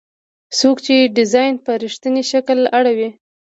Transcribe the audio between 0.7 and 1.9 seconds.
چې ډیزاین په